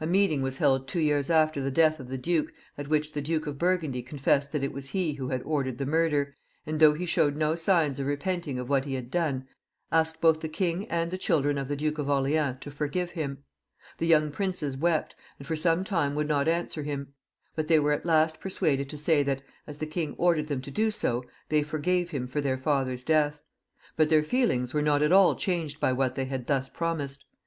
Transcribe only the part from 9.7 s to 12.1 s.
asked both the king and the children of the Duke of